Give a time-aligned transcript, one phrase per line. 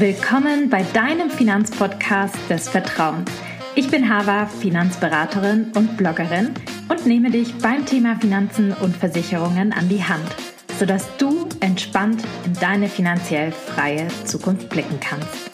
[0.00, 3.30] Willkommen bei deinem Finanzpodcast des Vertrauens.
[3.74, 6.54] Ich bin Hava, Finanzberaterin und Bloggerin
[6.88, 10.24] und nehme dich beim Thema Finanzen und Versicherungen an die Hand,
[10.78, 15.50] sodass du entspannt in deine finanziell freie Zukunft blicken kannst.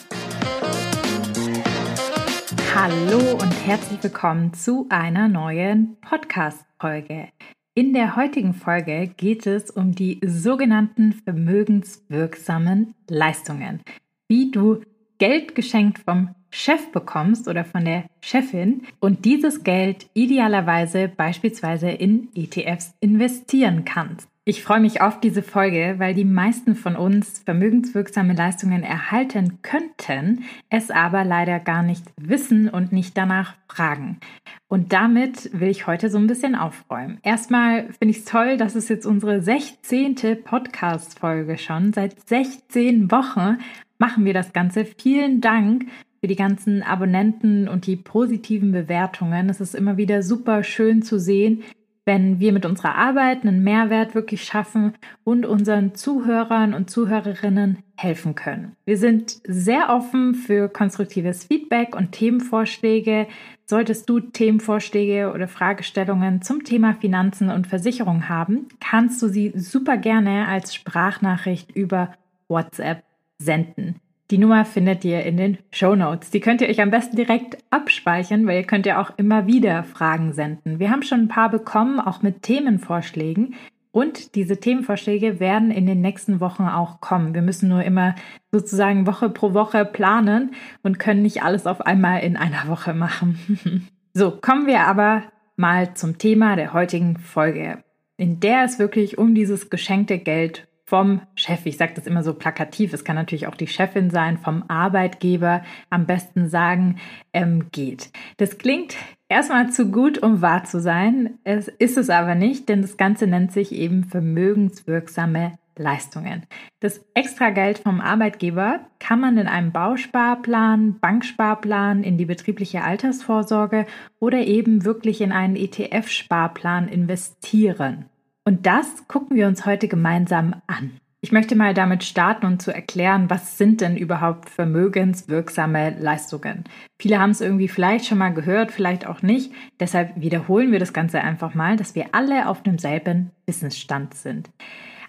[2.73, 7.27] Hallo und herzlich willkommen zu einer neuen Podcast-Folge.
[7.73, 13.81] In der heutigen Folge geht es um die sogenannten vermögenswirksamen Leistungen
[14.27, 14.81] wie du
[15.17, 22.29] Geld geschenkt vom Chef bekommst oder von der Chefin und dieses Geld idealerweise beispielsweise in
[22.35, 24.27] ETFs investieren kannst.
[24.49, 30.45] Ich freue mich auf diese Folge, weil die meisten von uns vermögenswirksame Leistungen erhalten könnten,
[30.69, 34.21] es aber leider gar nicht wissen und nicht danach fragen.
[34.69, 37.19] Und damit will ich heute so ein bisschen aufräumen.
[37.23, 40.15] Erstmal finde ich es toll, dass es jetzt unsere 16.
[40.45, 43.57] Podcast-Folge schon seit 16 Wochen
[43.97, 44.85] machen wir das Ganze.
[44.85, 45.85] Vielen Dank
[46.19, 49.49] für die ganzen Abonnenten und die positiven Bewertungen.
[49.49, 51.63] Es ist immer wieder super schön zu sehen,
[52.07, 54.93] wenn wir mit unserer Arbeit einen Mehrwert wirklich schaffen
[55.25, 58.77] und unseren Zuhörern und Zuhörerinnen helfen können.
[58.85, 63.27] Wir sind sehr offen für konstruktives Feedback und Themenvorschläge.
[63.65, 69.97] Solltest du Themenvorschläge oder Fragestellungen zum Thema Finanzen und Versicherung haben, kannst du sie super
[69.97, 72.13] gerne als Sprachnachricht über
[72.47, 73.03] WhatsApp
[73.39, 73.99] senden.
[74.29, 76.31] Die Nummer findet ihr in den Show Notes.
[76.31, 79.85] Die könnt ihr euch am besten direkt abspeichern, weil ihr könnt ja auch immer wieder
[79.85, 80.79] Fragen senden.
[80.79, 83.55] Wir haben schon ein paar bekommen, auch mit Themenvorschlägen.
[83.91, 87.33] Und diese Themenvorschläge werden in den nächsten Wochen auch kommen.
[87.33, 88.15] Wir müssen nur immer
[88.51, 90.51] sozusagen Woche pro Woche planen
[90.83, 93.87] und können nicht alles auf einmal in einer Woche machen.
[94.13, 95.23] so, kommen wir aber
[95.55, 97.81] mal zum Thema der heutigen Folge,
[98.17, 102.33] in der es wirklich um dieses geschenkte Geld vom Chef, ich sage das immer so
[102.33, 106.97] plakativ, es kann natürlich auch die Chefin sein, vom Arbeitgeber am besten sagen,
[107.33, 108.09] ähm, geht.
[108.37, 108.95] Das klingt
[109.27, 111.39] erstmal zu gut, um wahr zu sein.
[111.43, 116.43] Es ist es aber nicht, denn das Ganze nennt sich eben vermögenswirksame Leistungen.
[116.79, 123.85] Das Extrageld vom Arbeitgeber kann man in einem Bausparplan, Banksparplan, in die betriebliche Altersvorsorge
[124.19, 128.05] oder eben wirklich in einen ETF-Sparplan investieren.
[128.47, 131.01] Und das gucken wir uns heute gemeinsam an.
[131.19, 136.63] Ich möchte mal damit starten und zu erklären, was sind denn überhaupt vermögenswirksame Leistungen?
[136.97, 139.51] Viele haben es irgendwie vielleicht schon mal gehört, vielleicht auch nicht.
[139.81, 144.49] Deshalb wiederholen wir das Ganze einfach mal, dass wir alle auf demselben Wissensstand sind.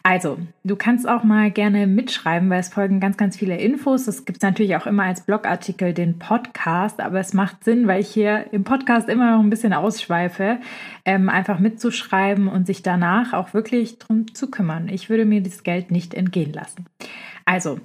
[0.08, 4.06] Also, du kannst auch mal gerne mitschreiben, weil es folgen ganz, ganz viele Infos.
[4.06, 8.00] Das gibt es natürlich auch immer als Blogartikel, den Podcast, aber es macht Sinn, weil
[8.00, 10.60] ich hier im Podcast immer noch ein bisschen ausschweife,
[11.04, 14.88] ähm, einfach mitzuschreiben und sich danach auch wirklich drum zu kümmern.
[14.88, 16.86] Ich würde mir das Geld nicht entgehen lassen.
[17.44, 17.78] Also,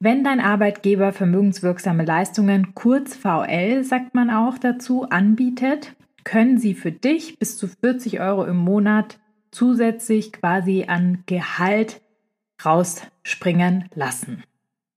[0.00, 5.94] wenn dein Arbeitgeber vermögenswirksame Leistungen, kurz VL sagt man auch dazu, anbietet,
[6.24, 9.20] können sie für dich bis zu 40 Euro im Monat
[9.50, 12.00] zusätzlich quasi an Gehalt
[12.64, 14.44] rausspringen lassen.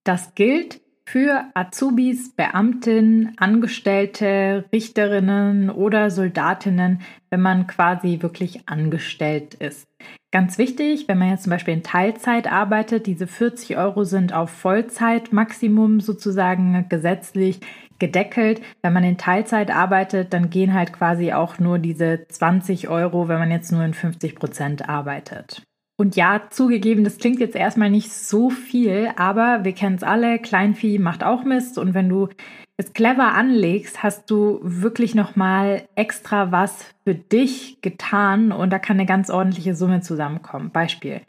[0.03, 9.85] Das gilt für Azubis, Beamtinnen, Angestellte, Richterinnen oder Soldatinnen, wenn man quasi wirklich angestellt ist.
[10.31, 14.49] Ganz wichtig, wenn man jetzt zum Beispiel in Teilzeit arbeitet, diese 40 Euro sind auf
[14.49, 17.59] Vollzeitmaximum sozusagen gesetzlich
[17.99, 18.61] gedeckelt.
[18.81, 23.39] Wenn man in Teilzeit arbeitet, dann gehen halt quasi auch nur diese 20 Euro, wenn
[23.39, 25.63] man jetzt nur in 50 Prozent arbeitet.
[25.95, 30.39] Und ja, zugegeben, das klingt jetzt erstmal nicht so viel, aber wir kennen es alle,
[30.39, 32.29] Kleinvieh macht auch Mist und wenn du
[32.77, 38.97] es clever anlegst, hast du wirklich nochmal extra was für dich getan und da kann
[38.97, 40.71] eine ganz ordentliche Summe zusammenkommen.
[40.71, 41.21] Beispiel.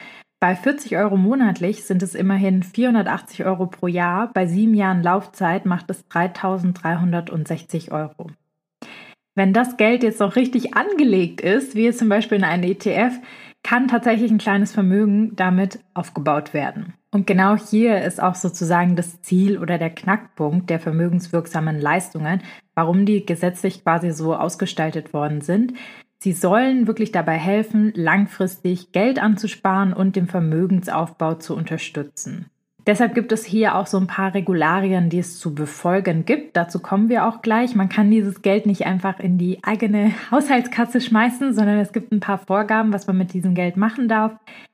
[0.45, 4.29] Bei 40 Euro monatlich sind es immerhin 480 Euro pro Jahr.
[4.31, 8.27] Bei sieben Jahren Laufzeit macht es 3360 Euro.
[9.33, 13.19] Wenn das Geld jetzt noch richtig angelegt ist, wie zum Beispiel in einen ETF,
[13.63, 16.93] kann tatsächlich ein kleines Vermögen damit aufgebaut werden.
[17.09, 22.43] Und genau hier ist auch sozusagen das Ziel oder der Knackpunkt der vermögenswirksamen Leistungen,
[22.75, 25.73] warum die gesetzlich quasi so ausgestaltet worden sind.
[26.25, 32.47] Sie sollen wirklich dabei helfen, langfristig Geld anzusparen und den Vermögensaufbau zu unterstützen.
[32.87, 36.57] Deshalb gibt es hier auch so ein paar Regularien, die es zu befolgen gibt.
[36.57, 37.75] Dazu kommen wir auch gleich.
[37.75, 42.21] Man kann dieses Geld nicht einfach in die eigene Haushaltskasse schmeißen, sondern es gibt ein
[42.21, 44.31] paar Vorgaben, was man mit diesem Geld machen darf.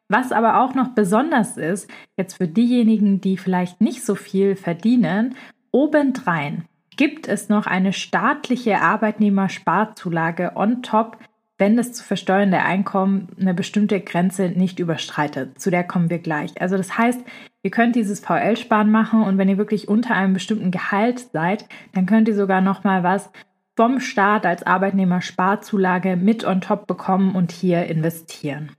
[0.08, 5.36] Was aber auch noch besonders ist, jetzt für diejenigen, die vielleicht nicht so viel verdienen,
[5.72, 6.64] obendrein
[6.96, 11.18] gibt es noch eine staatliche Arbeitnehmersparzulage on top
[11.62, 15.62] wenn das zu versteuernde Einkommen eine bestimmte Grenze nicht überschreitet.
[15.62, 16.60] Zu der kommen wir gleich.
[16.60, 17.22] Also das heißt,
[17.62, 22.08] ihr könnt dieses VL-Sparen machen und wenn ihr wirklich unter einem bestimmten Gehalt seid, dann
[22.08, 23.30] könnt ihr sogar noch mal was
[23.78, 28.72] vom Staat als Arbeitnehmer Sparzulage mit on top bekommen und hier investieren.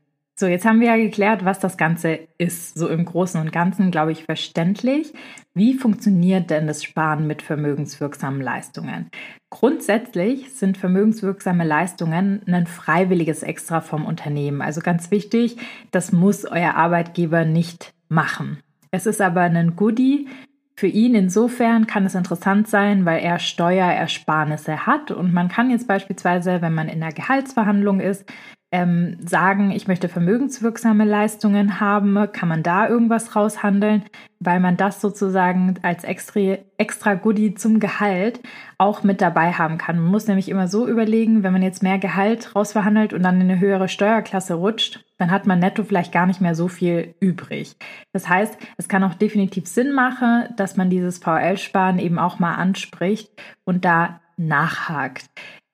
[0.43, 2.77] So, jetzt haben wir ja geklärt, was das Ganze ist.
[2.77, 5.13] So im Großen und Ganzen, glaube ich, verständlich.
[5.55, 9.09] Wie funktioniert denn das Sparen mit vermögenswirksamen Leistungen?
[9.51, 14.63] Grundsätzlich sind vermögenswirksame Leistungen ein freiwilliges Extra vom Unternehmen.
[14.63, 15.59] Also ganz wichtig,
[15.93, 18.59] das muss euer Arbeitgeber nicht machen.
[18.91, 20.27] Es ist aber ein Goodie.
[20.75, 25.87] Für ihn insofern kann es interessant sein, weil er Steuerersparnisse hat und man kann jetzt
[25.87, 28.29] beispielsweise, wenn man in der Gehaltsverhandlung ist,
[28.73, 34.03] ähm, sagen, ich möchte vermögenswirksame Leistungen haben, kann man da irgendwas raushandeln,
[34.41, 38.41] weil man das sozusagen als extra, extra Goodie zum Gehalt
[38.79, 40.01] auch mit dabei haben kann.
[40.01, 43.51] Man muss nämlich immer so überlegen, wenn man jetzt mehr Gehalt rausverhandelt und dann in
[43.51, 47.77] eine höhere Steuerklasse rutscht, dann hat man netto vielleicht gar nicht mehr so viel übrig.
[48.13, 52.55] Das heißt, es kann auch definitiv Sinn machen, dass man dieses VL-Sparen eben auch mal
[52.55, 53.31] anspricht
[53.65, 55.27] und da nachhakt.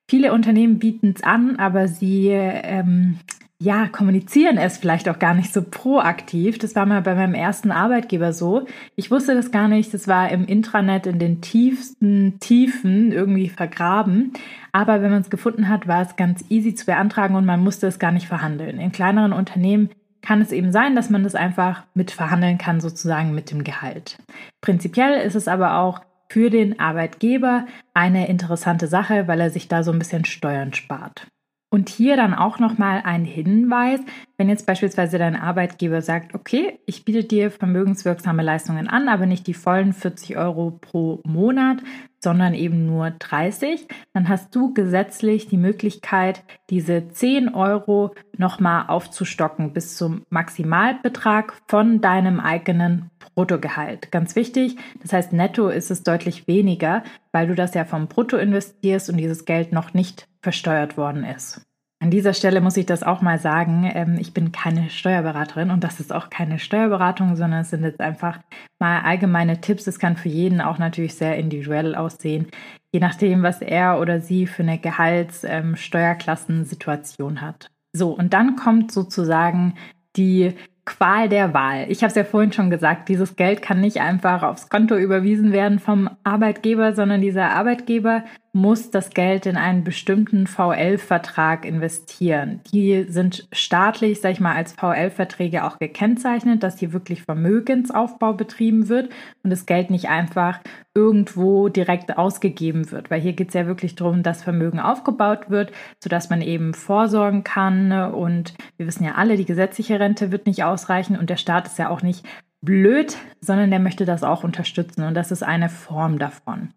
[0.09, 3.19] Viele Unternehmen bieten es an, aber sie ähm,
[3.61, 6.59] ja, kommunizieren es vielleicht auch gar nicht so proaktiv.
[6.59, 8.67] Das war mal bei meinem ersten Arbeitgeber so.
[8.95, 9.93] Ich wusste das gar nicht.
[9.93, 14.33] Das war im Intranet in den tiefsten Tiefen irgendwie vergraben.
[14.71, 17.89] Aber wenn man es gefunden hat, war es ganz easy zu beantragen und man musste
[17.89, 18.79] es gar nicht verhandeln.
[18.79, 19.91] In kleineren Unternehmen
[20.23, 24.19] kann es eben sein, dass man das einfach mit verhandeln kann, sozusagen mit dem Gehalt.
[24.61, 26.01] Prinzipiell ist es aber auch
[26.31, 31.27] für den Arbeitgeber eine interessante Sache, weil er sich da so ein bisschen Steuern spart.
[31.71, 34.01] Und hier dann auch nochmal ein Hinweis,
[34.39, 39.47] wenn jetzt beispielsweise dein Arbeitgeber sagt, okay, ich biete dir vermögenswirksame Leistungen an, aber nicht
[39.47, 41.83] die vollen 40 Euro pro Monat,
[42.21, 49.73] sondern eben nur 30, dann hast du gesetzlich die Möglichkeit, diese 10 Euro nochmal aufzustocken
[49.73, 54.11] bis zum Maximalbetrag von deinem eigenen Bruttogehalt.
[54.11, 58.37] Ganz wichtig, das heißt, netto ist es deutlich weniger, weil du das ja vom Brutto
[58.37, 61.61] investierst und dieses Geld noch nicht versteuert worden ist.
[62.01, 63.91] An dieser Stelle muss ich das auch mal sagen.
[63.93, 68.01] Ähm, ich bin keine Steuerberaterin und das ist auch keine Steuerberatung, sondern es sind jetzt
[68.01, 68.39] einfach
[68.79, 69.89] mal allgemeine Tipps.
[69.89, 72.47] Es kann für jeden auch natürlich sehr individuell aussehen,
[72.93, 77.73] je nachdem, was er oder sie für eine Gehaltssteuerklassensituation ähm, hat.
[77.93, 79.75] So, und dann kommt sozusagen
[80.17, 81.87] die Qual der Wahl.
[81.91, 85.53] Ich habe es ja vorhin schon gesagt, dieses Geld kann nicht einfach aufs Konto überwiesen
[85.53, 92.61] werden vom Arbeitgeber, sondern dieser Arbeitgeber muss das Geld in einen bestimmten VL-Vertrag investieren.
[92.73, 98.89] Die sind staatlich, sag ich mal, als VL-Verträge auch gekennzeichnet, dass hier wirklich Vermögensaufbau betrieben
[98.89, 99.11] wird
[99.43, 100.61] und das Geld nicht einfach
[100.95, 103.11] irgendwo direkt ausgegeben wird.
[103.11, 105.73] Weil hier geht es ja wirklich darum, dass Vermögen aufgebaut wird,
[106.03, 107.93] sodass man eben vorsorgen kann.
[107.93, 111.79] Und wir wissen ja alle, die gesetzliche Rente wird nicht ausreichen und der Staat ist
[111.79, 112.27] ja auch nicht
[112.61, 116.71] blöd, sondern der möchte das auch unterstützen und das ist eine Form davon.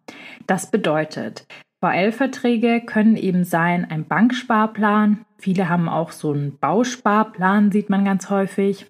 [0.47, 1.47] Das bedeutet,
[1.83, 5.25] VL-Verträge können eben sein ein Banksparplan.
[5.37, 8.85] Viele haben auch so einen Bausparplan, sieht man ganz häufig.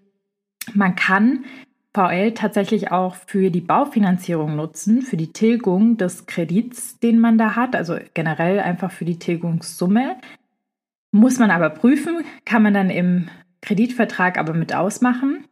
[0.73, 1.45] Man kann
[1.93, 7.55] VL tatsächlich auch für die Baufinanzierung nutzen, für die Tilgung des Kredits, den man da
[7.55, 10.17] hat, also generell einfach für die Tilgungssumme.
[11.11, 13.29] Muss man aber prüfen, kann man dann im
[13.61, 15.45] Kreditvertrag aber mit ausmachen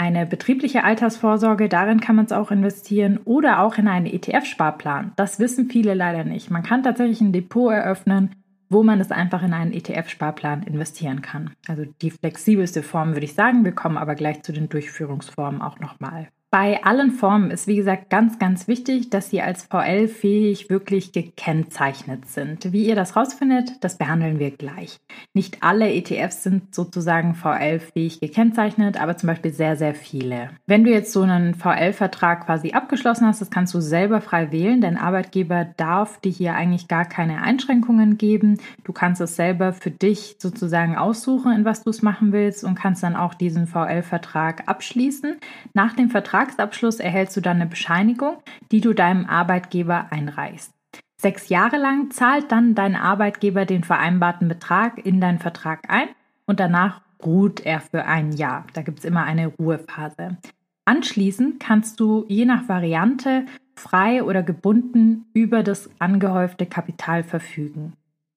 [0.00, 5.12] eine betriebliche Altersvorsorge, darin kann man es auch investieren oder auch in einen ETF-Sparplan.
[5.16, 6.50] Das wissen viele leider nicht.
[6.50, 8.34] Man kann tatsächlich ein Depot eröffnen,
[8.70, 11.50] wo man es einfach in einen ETF-Sparplan investieren kann.
[11.68, 13.62] Also die flexibelste Form würde ich sagen.
[13.62, 16.28] Wir kommen aber gleich zu den Durchführungsformen auch nochmal.
[16.52, 22.26] Bei allen Formen ist, wie gesagt, ganz, ganz wichtig, dass sie als VL-fähig wirklich gekennzeichnet
[22.26, 22.72] sind.
[22.72, 24.98] Wie ihr das rausfindet, das behandeln wir gleich.
[25.32, 30.50] Nicht alle ETFs sind sozusagen VL-fähig gekennzeichnet, aber zum Beispiel sehr, sehr viele.
[30.66, 34.80] Wenn du jetzt so einen VL-Vertrag quasi abgeschlossen hast, das kannst du selber frei wählen.
[34.80, 38.58] Dein Arbeitgeber darf dir hier eigentlich gar keine Einschränkungen geben.
[38.82, 42.74] Du kannst es selber für dich sozusagen aussuchen, in was du es machen willst und
[42.74, 45.36] kannst dann auch diesen VL-Vertrag abschließen.
[45.74, 48.38] Nach dem Vertrag Vertragsabschluss erhältst du dann eine Bescheinigung,
[48.72, 50.72] die du deinem Arbeitgeber einreichst.
[51.20, 56.08] Sechs Jahre lang zahlt dann dein Arbeitgeber den vereinbarten Betrag in deinen Vertrag ein
[56.46, 58.64] und danach ruht er für ein Jahr.
[58.72, 60.38] Da gibt es immer eine Ruhephase.
[60.86, 63.44] Anschließend kannst du je nach Variante
[63.74, 67.92] frei oder gebunden über das angehäufte Kapital verfügen.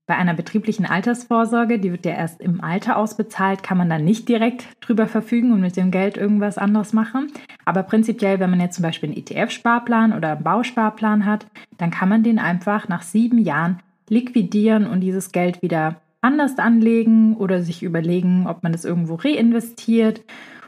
[0.06, 4.28] Bei einer betrieblichen Altersvorsorge, die wird ja erst im Alter ausbezahlt, kann man dann nicht
[4.28, 7.32] direkt drüber verfügen und mit dem Geld irgendwas anderes machen.
[7.64, 12.10] Aber prinzipiell, wenn man jetzt zum Beispiel einen ETF-Sparplan oder einen Bausparplan hat, dann kann
[12.10, 13.80] man den einfach nach sieben Jahren
[14.10, 20.22] liquidieren und dieses Geld wieder anders anlegen oder sich überlegen, ob man das irgendwo reinvestiert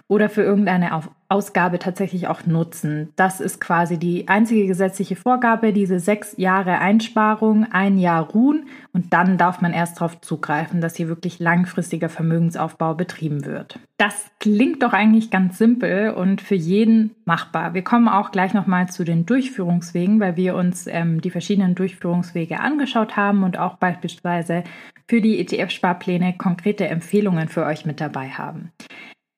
[0.08, 3.10] oder für irgendeine Ausgabe tatsächlich auch nutzen.
[3.16, 9.14] Das ist quasi die einzige gesetzliche Vorgabe, diese sechs Jahre Einsparung, ein Jahr ruhen und
[9.14, 13.80] dann darf man erst darauf zugreifen, dass hier wirklich langfristiger Vermögensaufbau betrieben wird.
[13.98, 17.74] Das klingt doch eigentlich ganz simpel und für jeden machbar.
[17.74, 22.60] Wir kommen auch gleich nochmal zu den Durchführungswegen, weil wir uns ähm, die verschiedenen Durchführungswege
[22.60, 24.64] angeschaut haben und auch beispielsweise
[25.08, 28.72] für die ETF-Sparpläne konkrete Empfehlungen für euch mit dabei haben.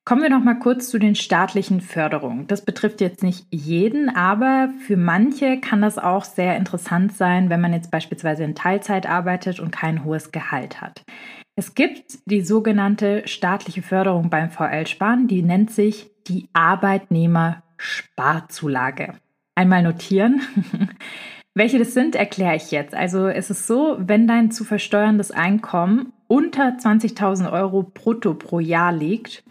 [0.08, 2.48] Kommen wir noch mal kurz zu den staatlichen Förderungen.
[2.48, 7.60] Das betrifft jetzt nicht jeden, aber für manche kann das auch sehr interessant sein, wenn
[7.60, 11.04] man jetzt beispielsweise in Teilzeit arbeitet und kein hohes Gehalt hat.
[11.58, 19.16] Es gibt die sogenannte staatliche Förderung beim VL-Sparen, die nennt sich die Arbeitnehmersparzulage.
[19.56, 20.40] Einmal notieren.
[21.54, 22.96] Welche das sind, erkläre ich jetzt.
[22.96, 28.94] Also es ist so, wenn dein zu versteuerndes Einkommen unter 20.000 Euro brutto pro Jahr
[28.94, 29.44] liegt,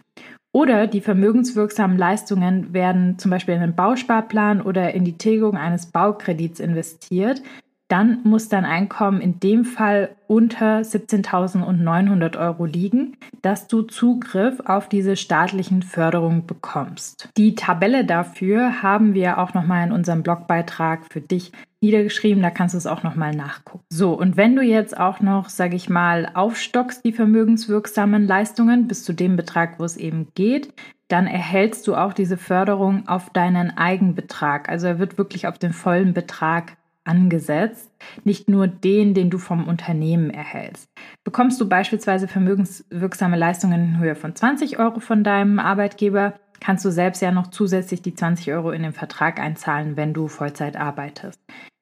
[0.57, 5.85] oder die vermögenswirksamen Leistungen werden zum Beispiel in einen Bausparplan oder in die Tilgung eines
[5.85, 7.43] Baukredits investiert.
[7.89, 14.89] Dann muss dein Einkommen in dem Fall unter 17.900 Euro liegen, dass du Zugriff auf
[14.89, 17.29] diese staatlichen Förderungen bekommst.
[17.37, 22.73] Die Tabelle dafür haben wir auch nochmal in unserem Blogbeitrag für dich niedergeschrieben, da kannst
[22.73, 23.83] du es auch nochmal nachgucken.
[23.89, 29.03] So, und wenn du jetzt auch noch, sage ich mal, aufstockst die vermögenswirksamen Leistungen bis
[29.03, 30.73] zu dem Betrag, wo es eben geht,
[31.07, 34.69] dann erhältst du auch diese Förderung auf deinen Eigenbetrag.
[34.69, 37.89] Also er wird wirklich auf den vollen Betrag angesetzt,
[38.25, 40.89] nicht nur den, den du vom Unternehmen erhältst.
[41.23, 46.91] Bekommst du beispielsweise vermögenswirksame Leistungen in Höhe von 20 Euro von deinem Arbeitgeber, kannst du
[46.91, 51.39] selbst ja noch zusätzlich die 20 Euro in den Vertrag einzahlen, wenn du Vollzeit arbeitest.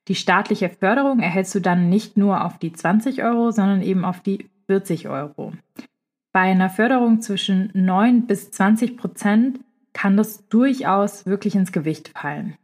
[0.07, 4.21] Die staatliche Förderung erhältst du dann nicht nur auf die 20 Euro, sondern eben auf
[4.21, 5.53] die 40 Euro.
[6.31, 9.59] Bei einer Förderung zwischen 9 bis 20 Prozent
[9.93, 12.55] kann das durchaus wirklich ins Gewicht fallen.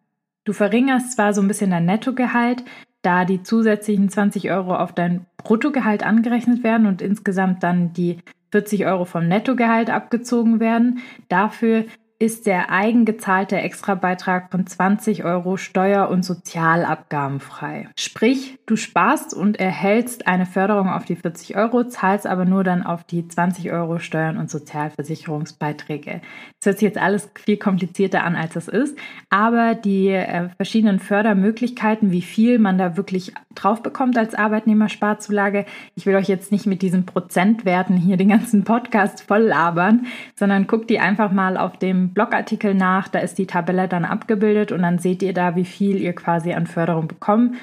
[0.43, 2.63] Du verringerst zwar so ein bisschen dein Nettogehalt,
[3.01, 8.17] da die zusätzlichen 20 Euro auf dein Bruttogehalt angerechnet werden und insgesamt dann die
[8.51, 10.99] 40 Euro vom Nettogehalt abgezogen werden.
[11.29, 11.85] Dafür
[12.21, 17.89] ist der eigengezahlte Extrabeitrag von 20 Euro steuer- und sozialabgabenfrei.
[17.97, 22.83] Sprich, du sparst und erhältst eine Förderung auf die 40 Euro, zahlst aber nur dann
[22.83, 26.21] auf die 20 Euro Steuern und Sozialversicherungsbeiträge.
[26.57, 28.97] Das hört sich jetzt alles viel komplizierter an, als es ist,
[29.29, 36.05] aber die äh, verschiedenen Fördermöglichkeiten, wie viel man da wirklich drauf bekommt als Arbeitnehmersparzulage, ich
[36.05, 40.89] will euch jetzt nicht mit diesen Prozentwerten hier den ganzen Podcast voll labern, sondern guckt
[40.89, 44.97] die einfach mal auf dem Blogartikel nach, da ist die Tabelle dann abgebildet und dann
[44.97, 47.57] seht ihr da, wie viel ihr quasi an Förderung bekommen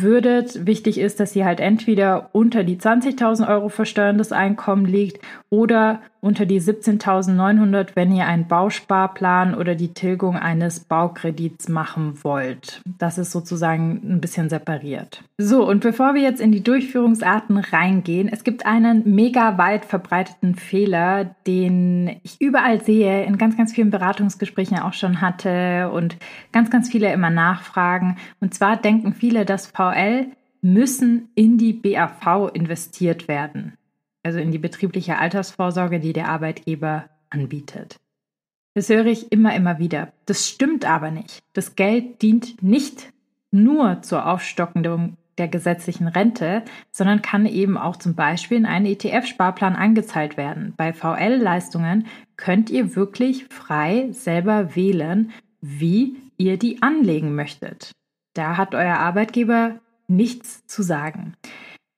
[0.00, 0.66] würdet.
[0.66, 5.20] Wichtig ist, dass ihr halt entweder unter die 20.000 Euro versteuerndes Einkommen liegt
[5.50, 12.80] oder unter die 17.900, wenn ihr einen Bausparplan oder die Tilgung eines Baukredits machen wollt.
[12.98, 15.24] Das ist sozusagen ein bisschen separiert.
[15.36, 20.54] So, und bevor wir jetzt in die Durchführungsarten reingehen, es gibt einen mega weit verbreiteten
[20.54, 26.16] Fehler, den ich überall sehe, in ganz, ganz vielen Beratungsgesprächen auch schon hatte und
[26.52, 28.16] ganz, ganz viele immer nachfragen.
[28.40, 30.26] Und zwar denken viele, dass VL
[30.60, 33.76] müssen in die BAV investiert werden
[34.22, 37.96] also in die betriebliche Altersvorsorge, die der Arbeitgeber anbietet.
[38.74, 40.12] Das höre ich immer, immer wieder.
[40.26, 41.40] Das stimmt aber nicht.
[41.52, 43.12] Das Geld dient nicht
[43.50, 49.76] nur zur Aufstockung der gesetzlichen Rente, sondern kann eben auch zum Beispiel in einen ETF-Sparplan
[49.76, 50.74] angezahlt werden.
[50.76, 57.92] Bei VL-Leistungen könnt ihr wirklich frei selber wählen, wie ihr die anlegen möchtet.
[58.34, 61.34] Da hat euer Arbeitgeber nichts zu sagen.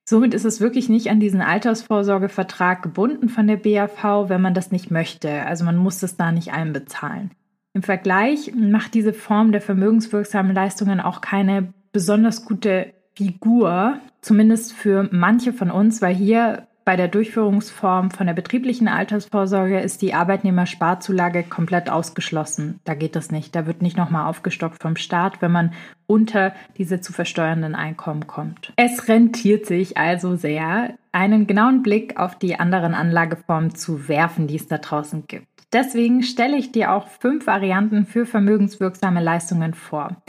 [0.06, 4.70] Somit ist es wirklich nicht an diesen Altersvorsorgevertrag gebunden von der BAV, wenn man das
[4.70, 5.44] nicht möchte.
[5.46, 7.30] Also man muss das da nicht einbezahlen.
[7.72, 15.08] Im Vergleich macht diese Form der vermögenswirksamen Leistungen auch keine besonders gute Figur, zumindest für
[15.10, 21.44] manche von uns, weil hier bei der Durchführungsform von der betrieblichen Altersvorsorge ist die Arbeitnehmersparzulage
[21.44, 22.80] komplett ausgeschlossen.
[22.84, 23.56] Da geht das nicht.
[23.56, 25.72] Da wird nicht nochmal aufgestockt vom Staat, wenn man
[26.06, 28.72] unter diese zu versteuernden Einkommen kommt.
[28.76, 34.56] Es rentiert sich also sehr, einen genauen Blick auf die anderen Anlageformen zu werfen, die
[34.56, 35.46] es da draußen gibt.
[35.72, 40.22] Deswegen stelle ich dir auch fünf Varianten für vermögenswirksame Leistungen vor.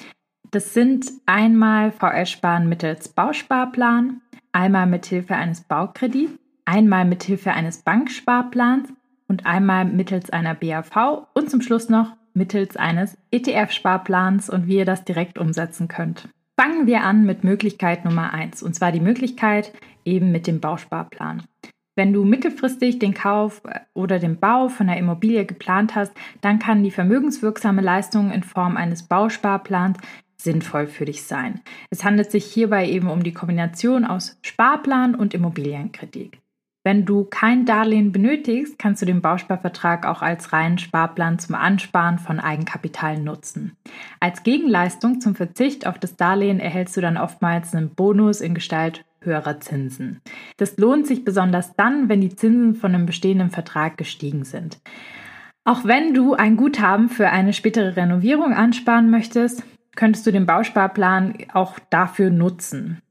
[0.51, 4.21] Das sind einmal VL-Sparen mittels Bausparplan,
[4.53, 6.31] einmal mithilfe eines Baukredits,
[6.65, 8.89] einmal mithilfe eines Banksparplans
[9.27, 14.85] und einmal mittels einer BAV und zum Schluss noch mittels eines ETF-Sparplans und wie ihr
[14.85, 16.29] das direkt umsetzen könnt.
[16.59, 19.73] Fangen wir an mit Möglichkeit Nummer 1 und zwar die Möglichkeit
[20.05, 21.43] eben mit dem Bausparplan.
[21.97, 26.11] Wenn du mittelfristig den Kauf äh, oder den Bau von einer Immobilie geplant hast,
[26.41, 29.97] dann kann die vermögenswirksame Leistung in Form eines Bausparplans
[30.37, 31.61] sinnvoll für dich sein.
[31.89, 36.37] Es handelt sich hierbei eben um die Kombination aus Sparplan und Immobilienkredit.
[36.85, 42.19] Wenn du kein Darlehen benötigst, kannst du den Bausparvertrag auch als reinen Sparplan zum Ansparen
[42.19, 43.75] von Eigenkapital nutzen.
[44.19, 49.03] Als Gegenleistung zum Verzicht auf das Darlehen erhältst du dann oftmals einen Bonus in Gestalt
[49.21, 50.21] höherer Zinsen.
[50.57, 54.79] Das lohnt sich besonders dann, wenn die Zinsen von einem bestehenden Vertrag gestiegen sind.
[55.63, 59.63] Auch wenn du ein Guthaben für eine spätere Renovierung ansparen möchtest,
[59.95, 63.01] könntest du den Bausparplan auch dafür nutzen.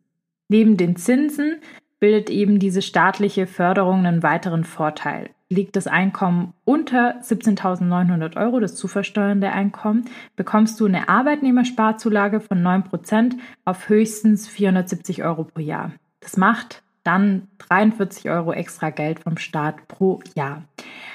[0.49, 1.57] Neben den Zinsen
[2.04, 5.30] bildet eben diese staatliche Förderung einen weiteren Vorteil.
[5.49, 10.04] Liegt das Einkommen unter 17.900 Euro, das zu versteuernde Einkommen,
[10.37, 15.92] bekommst du eine Arbeitnehmersparzulage von 9% auf höchstens 470 Euro pro Jahr.
[16.20, 20.62] Das macht dann 43 Euro extra Geld vom Staat pro Jahr.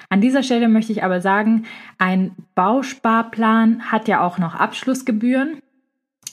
[0.10, 1.68] An dieser Stelle möchte ich aber sagen,
[2.00, 5.62] ein Bausparplan hat ja auch noch Abschlussgebühren.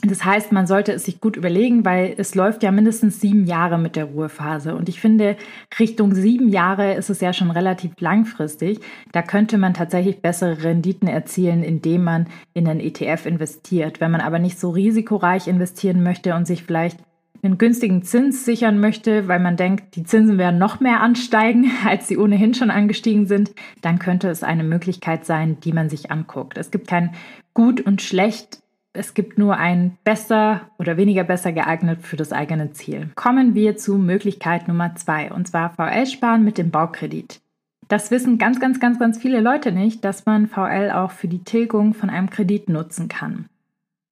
[0.02, 3.78] Das heißt, man sollte es sich gut überlegen, weil es läuft ja mindestens sieben Jahre
[3.78, 4.74] mit der Ruhephase.
[4.74, 5.36] Und ich finde,
[5.78, 8.80] Richtung sieben Jahre ist es ja schon relativ langfristig.
[9.12, 14.00] Da könnte man tatsächlich bessere Renditen erzielen, indem man in einen ETF investiert.
[14.00, 16.98] Wenn man aber nicht so risikoreich investieren möchte und sich vielleicht
[17.42, 22.08] einen günstigen Zins sichern möchte, weil man denkt, die Zinsen werden noch mehr ansteigen, als
[22.08, 26.58] sie ohnehin schon angestiegen sind, dann könnte es eine Möglichkeit sein, die man sich anguckt.
[26.58, 27.14] Es gibt kein
[27.54, 28.58] gut und schlecht
[28.96, 33.10] es gibt nur ein besser oder weniger besser geeignet für das eigene Ziel.
[33.14, 37.40] Kommen wir zu Möglichkeit Nummer zwei, und zwar VL-Sparen mit dem Baukredit.
[37.88, 41.44] Das wissen ganz, ganz, ganz, ganz viele Leute nicht, dass man VL auch für die
[41.44, 43.46] Tilgung von einem Kredit nutzen kann.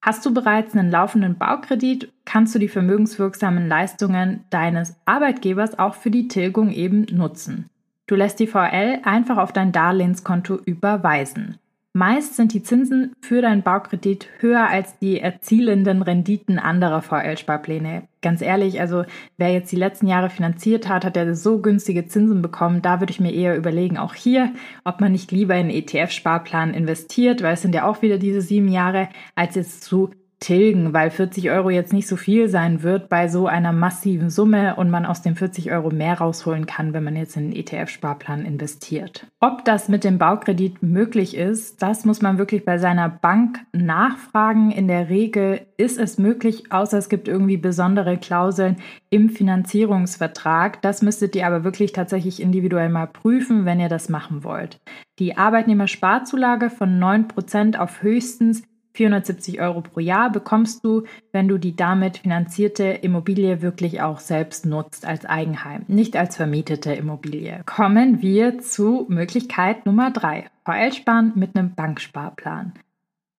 [0.01, 6.11] Hast du bereits einen laufenden Baukredit, kannst du die vermögenswirksamen Leistungen deines Arbeitgebers auch für
[6.11, 7.69] die Tilgung eben nutzen.
[8.07, 11.57] Du lässt die VL einfach auf dein Darlehenskonto überweisen.
[11.97, 18.09] Meist sind die Zinsen für deinen Baukredit höher als die erzielenden Renditen anderer VL-Sparpläne.
[18.21, 19.05] Ganz ehrlich, also
[19.37, 22.81] wer jetzt die letzten Jahre finanziert hat, hat ja so günstige Zinsen bekommen.
[22.81, 24.51] Da würde ich mir eher überlegen, auch hier,
[24.83, 28.67] ob man nicht lieber in ETF-Sparplan investiert, weil es sind ja auch wieder diese sieben
[28.67, 30.11] Jahre, als jetzt zu
[30.45, 34.75] tilgen, weil 40 Euro jetzt nicht so viel sein wird bei so einer massiven Summe
[34.75, 38.45] und man aus den 40 Euro mehr rausholen kann, wenn man jetzt in einen ETF-Sparplan
[38.45, 39.25] investiert.
[39.39, 44.69] Ob das mit dem Baukredit möglich ist, das muss man wirklich bei seiner Bank nachfragen.
[44.69, 48.75] In der Regel ist es möglich, außer es gibt irgendwie besondere Klauseln
[49.09, 50.79] im Finanzierungsvertrag.
[50.83, 54.79] Das müsstet ihr aber wirklich tatsächlich individuell mal prüfen, wenn ihr das machen wollt.
[55.17, 58.61] Die Arbeitnehmersparzulage von 9% auf höchstens
[58.95, 64.65] 470 Euro pro Jahr bekommst du, wenn du die damit finanzierte Immobilie wirklich auch selbst
[64.65, 67.61] nutzt als Eigenheim, nicht als vermietete Immobilie.
[67.65, 72.73] Kommen wir zu Möglichkeit Nummer drei: VL-Sparen mit einem Banksparplan.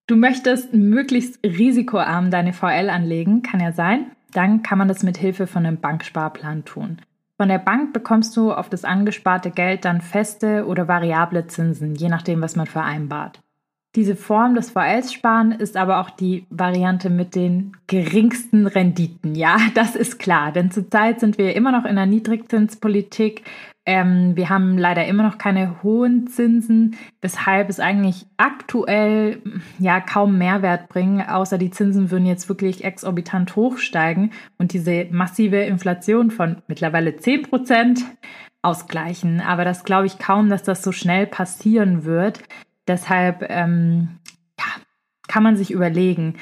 [0.06, 4.12] Du möchtest möglichst risikoarm deine VL anlegen, kann ja sein.
[4.32, 6.98] Dann kann man das mit Hilfe von einem Banksparplan tun.
[7.38, 12.08] Von der Bank bekommst du auf das angesparte Geld dann feste oder variable Zinsen, je
[12.08, 13.40] nachdem, was man vereinbart.
[13.96, 19.34] Diese Form des VL-Sparen ist aber auch die Variante mit den geringsten Renditen.
[19.34, 23.42] Ja, das ist klar, denn zurzeit sind wir immer noch in einer Niedrigzinspolitik.
[23.86, 29.40] Ähm, wir haben leider immer noch keine hohen Zinsen, weshalb es eigentlich aktuell
[29.78, 35.58] ja kaum Mehrwert bringen, außer die Zinsen würden jetzt wirklich exorbitant hochsteigen und diese massive
[35.58, 38.04] Inflation von mittlerweile 10 Prozent
[38.60, 39.40] ausgleichen.
[39.40, 42.42] Aber das glaube ich kaum, dass das so schnell passieren wird.
[42.86, 44.18] Deshalb ähm,
[44.58, 44.64] ja,
[45.28, 46.36] kann man sich überlegen.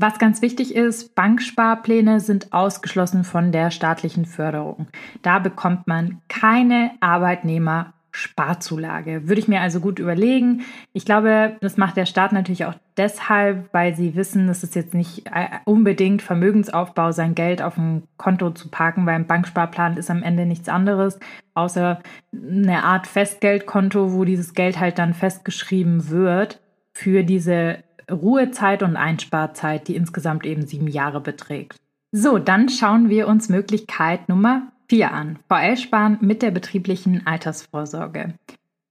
[0.00, 4.86] Was ganz wichtig ist, Banksparpläne sind ausgeschlossen von der staatlichen Förderung.
[5.22, 9.28] Da bekommt man keine Arbeitnehmer Sparzulage.
[9.28, 10.62] Würde ich mir also gut überlegen.
[10.92, 14.94] Ich glaube, das macht der Staat natürlich auch deshalb, weil sie wissen, dass es jetzt
[14.94, 20.10] nicht äh, unbedingt Vermögensaufbau, sein Geld auf dem Konto zu parken, weil ein Banksparplan ist
[20.10, 21.18] am Ende nichts anderes,
[21.54, 22.00] außer
[22.32, 26.60] eine Art Festgeldkonto, wo dieses Geld halt dann festgeschrieben wird
[26.92, 31.76] für diese Ruhezeit und Einsparzeit, die insgesamt eben sieben Jahre beträgt.
[32.10, 35.38] So, dann schauen wir uns Möglichkeit Nummer 4 an.
[35.48, 38.34] VL-Sparen mit der betrieblichen Altersvorsorge.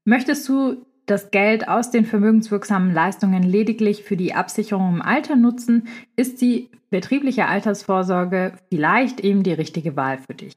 [0.06, 5.88] Möchtest du das Geld aus den vermögenswirksamen Leistungen lediglich für die Absicherung im Alter nutzen,
[6.16, 10.54] ist die betriebliche Altersvorsorge vielleicht eben die richtige Wahl für dich.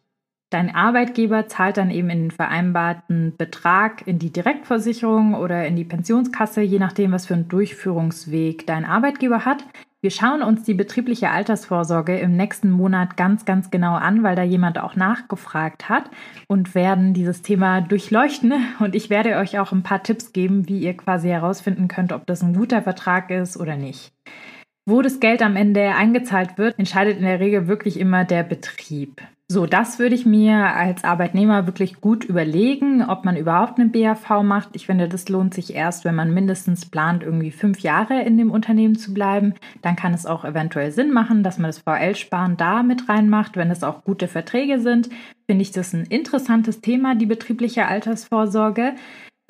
[0.51, 5.85] Dein Arbeitgeber zahlt dann eben in den vereinbarten Betrag in die Direktversicherung oder in die
[5.85, 9.65] Pensionskasse, je nachdem, was für einen Durchführungsweg dein Arbeitgeber hat.
[10.03, 14.43] Wir schauen uns die betriebliche Altersvorsorge im nächsten Monat ganz, ganz genau an, weil da
[14.43, 16.11] jemand auch nachgefragt hat
[16.49, 18.55] und werden dieses Thema durchleuchten.
[18.79, 22.27] Und ich werde euch auch ein paar Tipps geben, wie ihr quasi herausfinden könnt, ob
[22.27, 24.11] das ein guter Vertrag ist oder nicht.
[24.87, 29.21] Wo das Geld am Ende eingezahlt wird, entscheidet in der Regel wirklich immer der Betrieb.
[29.53, 34.45] So, das würde ich mir als Arbeitnehmer wirklich gut überlegen, ob man überhaupt eine BAV
[34.45, 34.69] macht.
[34.75, 38.53] Ich finde, das lohnt sich erst, wenn man mindestens plant, irgendwie fünf Jahre in dem
[38.53, 39.55] Unternehmen zu bleiben.
[39.83, 43.73] Dann kann es auch eventuell Sinn machen, dass man das VL-Sparen da mit reinmacht, wenn
[43.73, 45.11] es auch gute Verträge sind.
[45.49, 48.93] Finde ich das ein interessantes Thema, die betriebliche Altersvorsorge.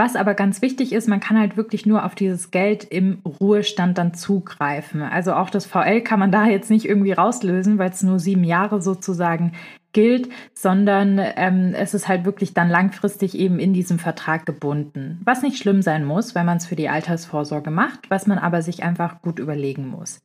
[0.01, 3.99] Was aber ganz wichtig ist, man kann halt wirklich nur auf dieses Geld im Ruhestand
[3.99, 5.03] dann zugreifen.
[5.03, 8.43] Also auch das VL kann man da jetzt nicht irgendwie rauslösen, weil es nur sieben
[8.43, 9.53] Jahre sozusagen
[9.93, 15.21] gilt, sondern ähm, es ist halt wirklich dann langfristig eben in diesem Vertrag gebunden.
[15.23, 18.63] Was nicht schlimm sein muss, wenn man es für die Altersvorsorge macht, was man aber
[18.63, 20.23] sich einfach gut überlegen muss.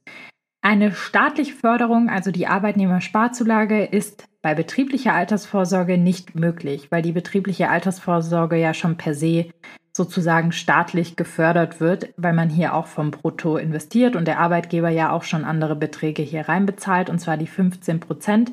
[0.66, 7.70] Eine staatliche Förderung, also die Arbeitnehmersparzulage, ist bei betrieblicher Altersvorsorge nicht möglich, weil die betriebliche
[7.70, 9.52] Altersvorsorge ja schon per se
[9.94, 15.12] sozusagen staatlich gefördert wird, weil man hier auch vom Brutto investiert und der Arbeitgeber ja
[15.12, 18.52] auch schon andere Beträge hier reinbezahlt, und zwar die 15 Prozent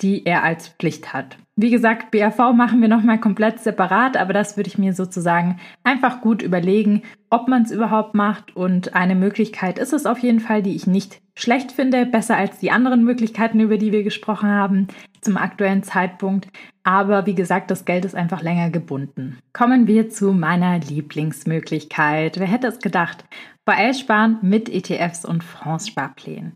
[0.00, 1.38] die er als Pflicht hat.
[1.60, 6.20] Wie gesagt, BAV machen wir nochmal komplett separat, aber das würde ich mir sozusagen einfach
[6.20, 8.54] gut überlegen, ob man es überhaupt macht.
[8.54, 12.60] Und eine Möglichkeit ist es auf jeden Fall, die ich nicht schlecht finde, besser als
[12.60, 14.86] die anderen Möglichkeiten, über die wir gesprochen haben
[15.20, 16.46] zum aktuellen Zeitpunkt.
[16.84, 19.38] Aber wie gesagt, das Geld ist einfach länger gebunden.
[19.52, 22.38] Kommen wir zu meiner Lieblingsmöglichkeit.
[22.38, 23.24] Wer hätte es gedacht?
[23.68, 26.52] VL-Sparen mit ETFs und Fondssparplänen.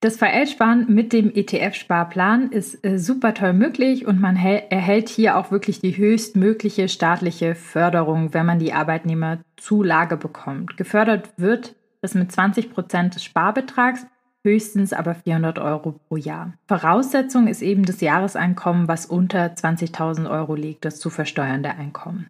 [0.00, 5.50] Das VL-Sparen mit dem ETF-Sparplan ist äh, super toll möglich und man erhält hier auch
[5.50, 10.76] wirklich die höchstmögliche staatliche Förderung, wenn man die Arbeitnehmerzulage bekommt.
[10.76, 14.06] Gefördert wird es mit 20 Prozent des Sparbetrags,
[14.44, 16.52] höchstens aber 400 Euro pro Jahr.
[16.68, 22.28] Voraussetzung ist eben das Jahreseinkommen, was unter 20.000 Euro liegt, das zu versteuernde Einkommen.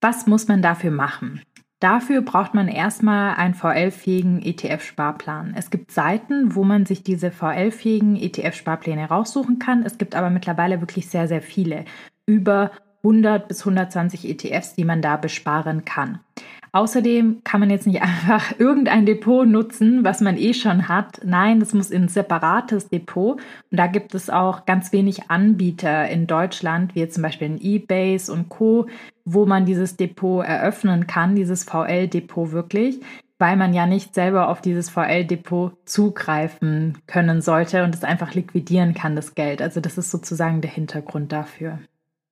[0.00, 1.42] Was muss man dafür machen?
[1.78, 5.54] Dafür braucht man erstmal einen VL-fähigen ETF-Sparplan.
[5.56, 9.82] Es gibt Seiten, wo man sich diese VL-fähigen ETF-Sparpläne raussuchen kann.
[9.82, 11.84] Es gibt aber mittlerweile wirklich sehr, sehr viele.
[12.24, 12.70] Über
[13.04, 16.20] 100 bis 120 ETFs, die man da besparen kann.
[16.72, 21.20] Außerdem kann man jetzt nicht einfach irgendein Depot nutzen, was man eh schon hat.
[21.24, 23.40] Nein, das muss in ein separates Depot.
[23.70, 28.20] Und da gibt es auch ganz wenig Anbieter in Deutschland, wie zum Beispiel in eBay
[28.28, 28.86] und Co.,
[29.24, 33.00] wo man dieses Depot eröffnen kann, dieses VL-Depot wirklich,
[33.38, 38.94] weil man ja nicht selber auf dieses VL-Depot zugreifen können sollte und es einfach liquidieren
[38.94, 39.60] kann, das Geld.
[39.60, 41.80] Also das ist sozusagen der Hintergrund dafür.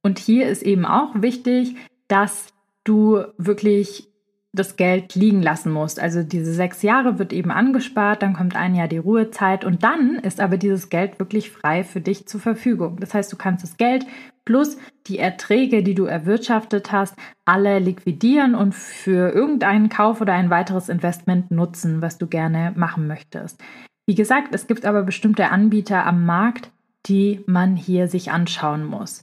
[0.03, 1.75] Und hier ist eben auch wichtig,
[2.09, 2.49] dass
[2.85, 4.09] du wirklich
[4.55, 6.01] das Geld liegen lassen musst.
[6.01, 10.17] Also diese sechs Jahre wird eben angespart, dann kommt ein Jahr die Ruhezeit und dann
[10.17, 12.99] ist aber dieses Geld wirklich frei für dich zur Verfügung.
[13.01, 14.07] Das heißt, du kannst das Geld
[14.45, 17.15] plus die Erträge, die du erwirtschaftet hast,
[17.45, 23.07] alle liquidieren und für irgendeinen Kauf oder ein weiteres Investment nutzen, was du gerne machen
[23.07, 23.61] möchtest.
[24.07, 26.71] Wie gesagt, es gibt aber bestimmte Anbieter am Markt,
[27.07, 29.23] die man hier sich anschauen muss.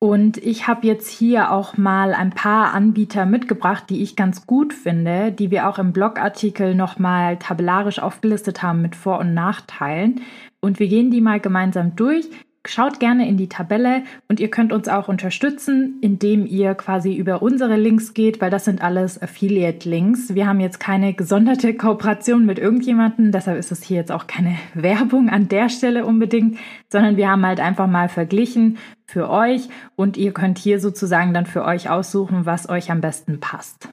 [0.00, 4.72] Und ich habe jetzt hier auch mal ein paar Anbieter mitgebracht, die ich ganz gut
[4.72, 10.20] finde, die wir auch im Blogartikel nochmal tabellarisch aufgelistet haben mit Vor- und Nachteilen.
[10.60, 12.28] Und wir gehen die mal gemeinsam durch.
[12.64, 17.40] Schaut gerne in die Tabelle und ihr könnt uns auch unterstützen, indem ihr quasi über
[17.40, 20.34] unsere Links geht, weil das sind alles Affiliate-Links.
[20.34, 24.56] Wir haben jetzt keine gesonderte Kooperation mit irgendjemandem, deshalb ist es hier jetzt auch keine
[24.74, 26.58] Werbung an der Stelle unbedingt,
[26.92, 28.76] sondern wir haben halt einfach mal verglichen
[29.08, 33.40] für euch und ihr könnt hier sozusagen dann für euch aussuchen, was euch am besten
[33.40, 33.88] passt.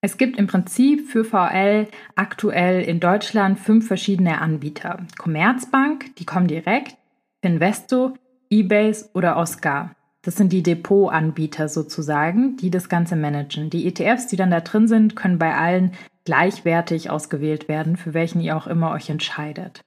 [0.00, 5.06] Es gibt im Prinzip für VL aktuell in Deutschland fünf verschiedene Anbieter.
[5.18, 6.96] Commerzbank, die kommen direkt,
[7.40, 8.14] Investo,
[8.50, 9.94] Ebase oder Oscar.
[10.22, 13.70] Das sind die Depotanbieter sozusagen, die das Ganze managen.
[13.70, 15.92] Die ETFs, die dann da drin sind, können bei allen
[16.24, 19.82] gleichwertig ausgewählt werden, für welchen ihr auch immer euch entscheidet.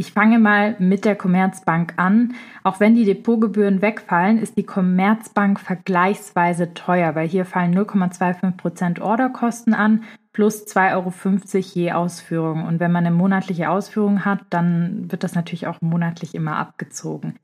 [0.00, 2.34] Ich fange mal mit der Commerzbank an.
[2.62, 9.74] Auch wenn die Depotgebühren wegfallen, ist die Commerzbank vergleichsweise teuer, weil hier fallen 0,25% Orderkosten
[9.74, 12.64] an plus 2,50 Euro je Ausführung.
[12.64, 17.34] Und wenn man eine monatliche Ausführung hat, dann wird das natürlich auch monatlich immer abgezogen.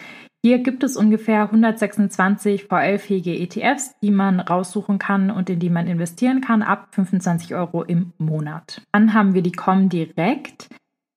[0.44, 5.88] Hier gibt es ungefähr 126 VL-fähige ETFs, die man raussuchen kann und in die man
[5.88, 8.80] investieren kann, ab 25 Euro im Monat.
[8.92, 10.68] Dann haben wir die Comdirect.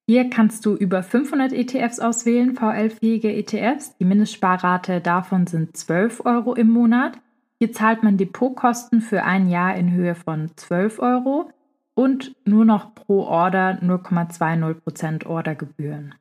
[0.10, 3.98] Hier kannst du über 500 ETFs auswählen, VL-fähige ETFs.
[3.98, 7.20] Die Mindestsparrate davon sind 12 Euro im Monat.
[7.60, 11.52] Hier zahlt man Depotkosten für ein Jahr in Höhe von 12 Euro.
[11.94, 16.14] und nur noch pro Order 0,20% Ordergebühren.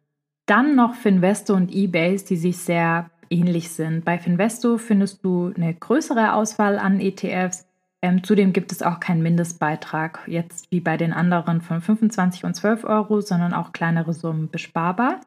[0.47, 4.07] Dann noch Finvesto und Ebase, die sich sehr ähnlich sind.
[4.07, 7.67] Bei Finvesto findest du eine größere Auswahl an ETFs.
[8.07, 12.55] Ähm, zudem gibt es auch keinen Mindestbeitrag, jetzt wie bei den anderen von 25 und
[12.55, 15.21] 12 Euro, sondern auch kleinere Summen besparbar.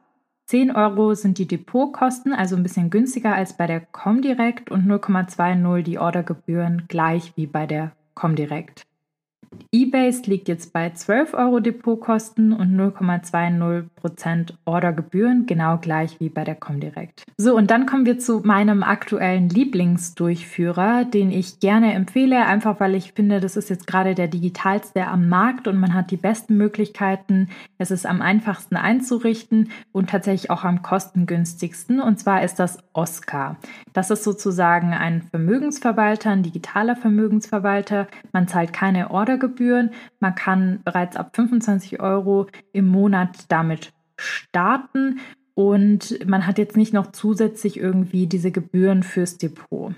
[0.46, 5.82] 10 Euro sind die Depotkosten, also ein bisschen günstiger als bei der Comdirect und 0,20
[5.82, 8.84] die Ordergebühren gleich wie bei der Comdirect.
[9.71, 16.55] Ebase liegt jetzt bei 12 Euro Depotkosten und 0,20% Ordergebühren, genau gleich wie bei der
[16.55, 17.23] Comdirect.
[17.38, 22.95] So, und dann kommen wir zu meinem aktuellen Lieblingsdurchführer, den ich gerne empfehle, einfach weil
[22.95, 26.57] ich finde, das ist jetzt gerade der digitalste am Markt und man hat die besten
[26.57, 27.49] Möglichkeiten.
[27.77, 32.01] Es ist am einfachsten einzurichten und tatsächlich auch am kostengünstigsten.
[32.01, 33.57] Und zwar ist das Oscar.
[33.93, 38.07] Das ist sozusagen ein Vermögensverwalter, ein digitaler Vermögensverwalter.
[38.31, 39.91] Man zahlt keine Ordergebühren Gebühren.
[40.19, 45.19] Man kann bereits ab 25 Euro im Monat damit starten
[45.54, 49.93] und man hat jetzt nicht noch zusätzlich irgendwie diese Gebühren fürs Depot.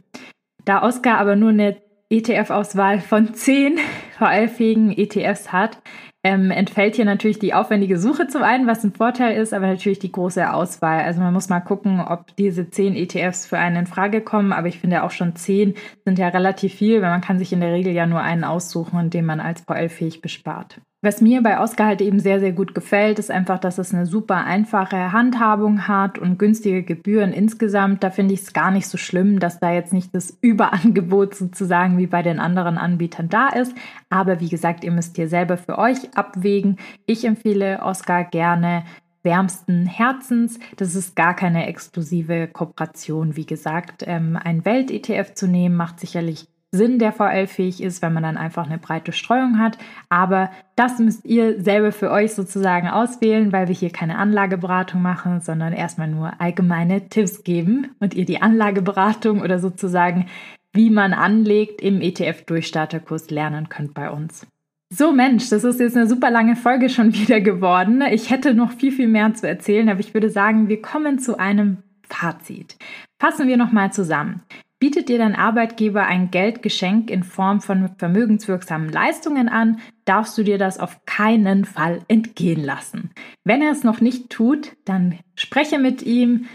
[0.65, 1.77] Da Oscar aber nur eine
[2.11, 3.79] ETF-Auswahl von 10
[4.17, 5.81] VL-fähigen ETFs hat,
[6.23, 9.97] ähm, entfällt hier natürlich die aufwendige Suche zum einen, was ein Vorteil ist, aber natürlich
[9.97, 11.03] die große Auswahl.
[11.03, 14.53] Also man muss mal gucken, ob diese zehn ETFs für einen in Frage kommen.
[14.53, 15.73] Aber ich finde auch schon zehn
[16.05, 19.09] sind ja relativ viel, weil man kann sich in der Regel ja nur einen aussuchen,
[19.09, 20.79] den man als VL-fähig bespart.
[21.03, 24.05] Was mir bei Oscar halt eben sehr, sehr gut gefällt, ist einfach, dass es eine
[24.05, 28.03] super einfache Handhabung hat und günstige Gebühren insgesamt.
[28.03, 31.97] Da finde ich es gar nicht so schlimm, dass da jetzt nicht das Überangebot sozusagen
[31.97, 33.73] wie bei den anderen Anbietern da ist.
[34.11, 36.77] Aber wie gesagt, ihr müsst hier selber für euch abwägen.
[37.07, 38.83] Ich empfehle Oscar gerne
[39.23, 40.59] wärmsten Herzens.
[40.77, 43.35] Das ist gar keine exklusive Kooperation.
[43.35, 48.23] Wie gesagt, ähm, ein Welt-ETF zu nehmen macht sicherlich Sinn, der VL-fähig ist, wenn man
[48.23, 49.77] dann einfach eine breite Streuung hat.
[50.07, 55.41] Aber das müsst ihr selber für euch sozusagen auswählen, weil wir hier keine Anlageberatung machen,
[55.41, 60.27] sondern erstmal nur allgemeine Tipps geben und ihr die Anlageberatung oder sozusagen,
[60.71, 64.47] wie man anlegt, im ETF-Durchstarterkurs lernen könnt bei uns.
[64.93, 68.01] So Mensch, das ist jetzt eine super lange Folge schon wieder geworden.
[68.01, 71.37] Ich hätte noch viel, viel mehr zu erzählen, aber ich würde sagen, wir kommen zu
[71.37, 72.77] einem Fazit.
[73.19, 74.41] Fassen wir nochmal zusammen.
[74.81, 80.57] Bietet dir dein Arbeitgeber ein Geldgeschenk in Form von vermögenswirksamen Leistungen an, darfst du dir
[80.57, 83.11] das auf keinen Fall entgehen lassen.
[83.43, 86.47] Wenn er es noch nicht tut, dann spreche mit ihm,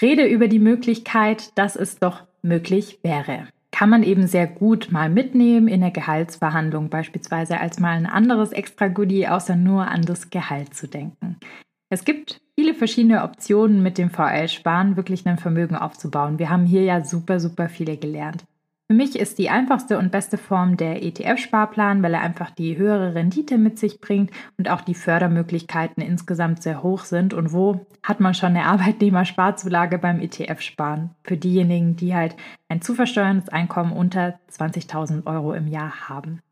[0.00, 3.48] rede über die Möglichkeit, dass es doch möglich wäre.
[3.70, 8.52] Kann man eben sehr gut mal mitnehmen in der Gehaltsverhandlung beispielsweise als mal ein anderes
[8.52, 11.36] Extra-Goodie, außer nur an das Gehalt zu denken.
[11.90, 16.38] Es gibt viele verschiedene Optionen mit dem VL-Sparen wirklich ein Vermögen aufzubauen.
[16.38, 18.44] Wir haben hier ja super, super viele gelernt.
[18.86, 23.14] Für mich ist die einfachste und beste Form der ETF-Sparplan, weil er einfach die höhere
[23.14, 27.32] Rendite mit sich bringt und auch die Fördermöglichkeiten insgesamt sehr hoch sind.
[27.32, 31.10] Und wo hat man schon eine Arbeitnehmersparzulage beim ETF-Sparen?
[31.22, 32.36] Für diejenigen, die halt
[32.68, 36.42] ein zu versteuerndes Einkommen unter 20.000 Euro im Jahr haben.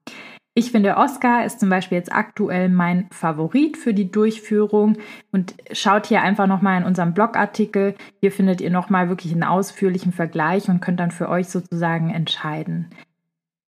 [0.54, 4.98] Ich finde, Oscar ist zum Beispiel jetzt aktuell mein Favorit für die Durchführung
[5.30, 7.94] und schaut hier einfach nochmal in unserem Blogartikel.
[8.20, 12.90] Hier findet ihr nochmal wirklich einen ausführlichen Vergleich und könnt dann für euch sozusagen entscheiden.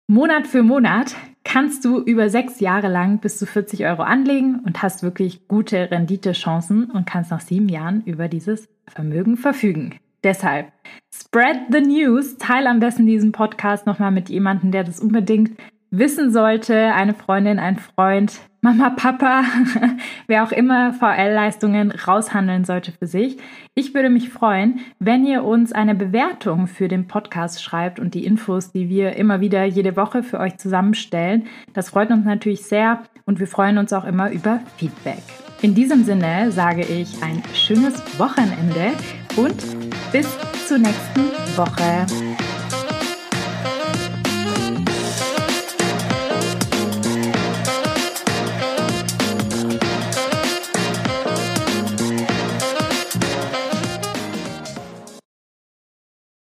[0.07, 4.83] Monat für Monat kannst du über sechs Jahre lang bis zu 40 Euro anlegen und
[4.83, 9.95] hast wirklich gute Renditechancen und kannst nach sieben Jahren über dieses Vermögen verfügen.
[10.23, 10.71] Deshalb,
[11.13, 15.57] spread the news, teile am besten diesen Podcast nochmal mit jemandem, der das unbedingt
[15.91, 19.43] wissen sollte, eine Freundin, ein Freund, Mama, Papa,
[20.27, 23.37] wer auch immer VL-Leistungen raushandeln sollte für sich.
[23.75, 28.25] Ich würde mich freuen, wenn ihr uns eine Bewertung für den Podcast schreibt und die
[28.25, 31.45] Infos, die wir immer wieder jede Woche für euch zusammenstellen.
[31.73, 35.23] Das freut uns natürlich sehr und wir freuen uns auch immer über Feedback.
[35.61, 38.91] In diesem Sinne sage ich ein schönes Wochenende
[39.37, 39.55] und
[40.11, 40.27] bis
[40.67, 41.21] zur nächsten
[41.55, 42.05] Woche.